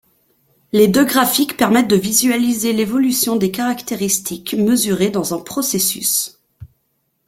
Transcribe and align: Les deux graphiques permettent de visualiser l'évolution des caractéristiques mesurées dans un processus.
Les 0.71 0.87
deux 0.87 1.05
graphiques 1.05 1.57
permettent 1.57 1.87
de 1.87 1.95
visualiser 1.95 2.73
l'évolution 2.73 3.35
des 3.35 3.51
caractéristiques 3.51 4.55
mesurées 4.55 5.11
dans 5.11 5.35
un 5.35 5.39
processus. 5.39 6.41